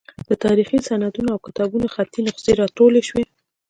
د 0.29 0.31
تاریخي 0.43 0.77
سندونو 0.87 1.29
او 1.35 1.39
کتابونو 1.47 1.87
خطي 1.95 2.19
نسخې 2.25 2.51
راټولې 2.61 3.01
شوې. 3.09 3.23